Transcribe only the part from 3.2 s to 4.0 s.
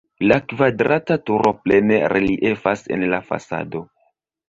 fasado.